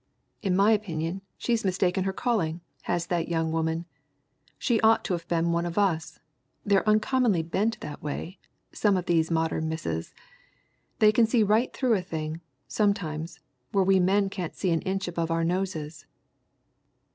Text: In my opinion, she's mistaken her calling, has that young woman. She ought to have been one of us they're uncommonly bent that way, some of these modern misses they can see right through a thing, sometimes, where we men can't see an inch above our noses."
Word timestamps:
In 0.41 0.55
my 0.55 0.71
opinion, 0.71 1.21
she's 1.37 1.63
mistaken 1.63 2.05
her 2.05 2.11
calling, 2.11 2.61
has 2.89 3.05
that 3.05 3.27
young 3.27 3.51
woman. 3.51 3.85
She 4.57 4.81
ought 4.81 5.05
to 5.05 5.13
have 5.13 5.27
been 5.27 5.51
one 5.51 5.63
of 5.67 5.77
us 5.77 6.17
they're 6.65 6.87
uncommonly 6.89 7.43
bent 7.43 7.79
that 7.81 8.01
way, 8.01 8.39
some 8.71 8.97
of 8.97 9.05
these 9.05 9.29
modern 9.29 9.69
misses 9.69 10.15
they 10.97 11.11
can 11.11 11.27
see 11.27 11.43
right 11.43 11.71
through 11.71 11.93
a 11.93 12.01
thing, 12.01 12.41
sometimes, 12.67 13.41
where 13.73 13.83
we 13.83 13.99
men 13.99 14.27
can't 14.31 14.55
see 14.55 14.71
an 14.71 14.81
inch 14.81 15.07
above 15.07 15.29
our 15.29 15.43
noses." 15.43 16.07